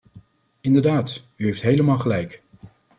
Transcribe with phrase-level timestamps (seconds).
[0.61, 2.41] Inderdaad, u heeft helemaal gelijk.